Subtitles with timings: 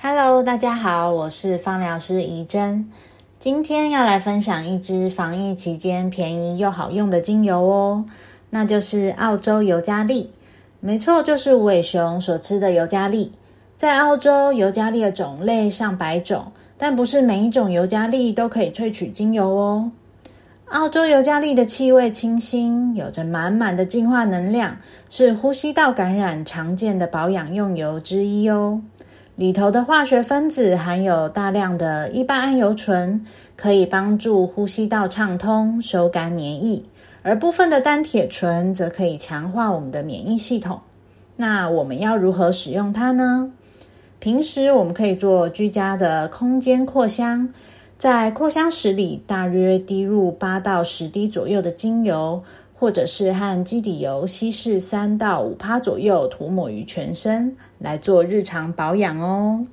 [0.00, 2.88] Hello，大家好，我是芳疗师怡珍。
[3.40, 8.04] 今天要来分享一支防疫期间便宜又好用的精油哦，
[8.50, 10.30] 那就是澳洲尤加利。
[10.78, 13.32] 没错，就是无尾熊所吃的尤加利。
[13.76, 19.90] 在澳洲，尤加利的种类上百种，但不是每一种尤加利都可以萃取精油哦。
[20.66, 24.76] 澳洲尤加利的气味清新，有着满满的净化能量，
[25.10, 28.80] 是呼吸道感染常见的保养用油之一哦。
[29.38, 36.82] 里头的化学分子含有大量的一八胺油醇，可以帮助呼吸道畅通、收干黏液；
[37.22, 40.80] 而部分的单铁醇则可以强化我们的免疫系统。
[41.36, 43.48] 那我们要如何使用它呢？
[44.18, 47.48] 平时我们可以做居家的空间扩香，
[47.96, 52.42] 在扩香石里大约滴入八到十滴左右的精油。
[52.78, 59.64] 或者是和基底油稀释三到五趴左右，涂抹于全身来做日常保养哦。